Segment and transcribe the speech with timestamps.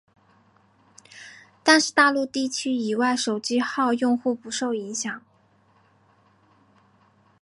[1.61, 5.21] 但是大陆地区以外手机号用户不受影响。